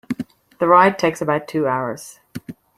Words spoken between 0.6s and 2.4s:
ride takes about two hours.